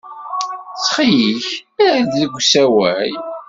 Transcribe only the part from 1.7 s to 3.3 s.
err deg usawal.